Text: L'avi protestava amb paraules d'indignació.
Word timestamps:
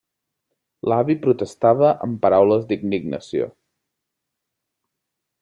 L'avi 0.91 1.15
protestava 1.25 1.91
amb 2.07 2.17
paraules 2.23 2.65
d'indignació. 2.73 3.51